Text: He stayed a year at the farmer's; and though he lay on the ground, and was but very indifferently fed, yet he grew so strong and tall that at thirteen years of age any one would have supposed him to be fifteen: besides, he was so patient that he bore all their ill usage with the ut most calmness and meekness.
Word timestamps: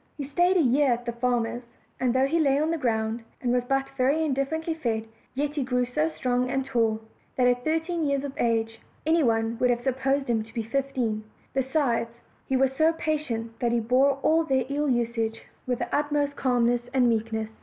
He 0.17 0.23
stayed 0.23 0.57
a 0.57 0.63
year 0.63 0.91
at 0.93 1.05
the 1.05 1.11
farmer's; 1.11 1.61
and 1.99 2.11
though 2.11 2.25
he 2.25 2.39
lay 2.39 2.57
on 2.59 2.71
the 2.71 2.77
ground, 2.79 3.21
and 3.39 3.51
was 3.51 3.63
but 3.65 3.87
very 3.91 4.25
indifferently 4.25 4.73
fed, 4.73 5.05
yet 5.35 5.51
he 5.53 5.63
grew 5.63 5.85
so 5.85 6.07
strong 6.09 6.49
and 6.49 6.65
tall 6.65 7.01
that 7.35 7.45
at 7.45 7.63
thirteen 7.63 8.07
years 8.07 8.23
of 8.23 8.33
age 8.37 8.79
any 9.05 9.21
one 9.21 9.59
would 9.59 9.69
have 9.69 9.83
supposed 9.83 10.27
him 10.27 10.41
to 10.41 10.53
be 10.55 10.63
fifteen: 10.63 11.23
besides, 11.53 12.09
he 12.47 12.57
was 12.57 12.73
so 12.75 12.93
patient 12.93 13.59
that 13.59 13.71
he 13.71 13.79
bore 13.79 14.17
all 14.23 14.43
their 14.43 14.65
ill 14.69 14.89
usage 14.89 15.43
with 15.67 15.77
the 15.77 15.95
ut 15.95 16.11
most 16.11 16.35
calmness 16.35 16.81
and 16.95 17.07
meekness. 17.07 17.51